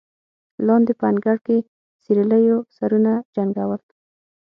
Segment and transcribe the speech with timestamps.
[0.67, 1.57] لاندې په انګړ کې
[2.03, 3.81] سېرليو سرونه جنګول.